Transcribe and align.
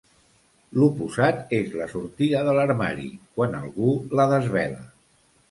L'oposat 0.77 1.53
és 1.57 1.75
la 1.81 1.87
sortida 1.91 2.41
de 2.49 2.57
l'armari, 2.61 3.07
quan 3.37 3.55
algú 3.61 3.93
la 4.21 4.27
desvela. 4.35 4.83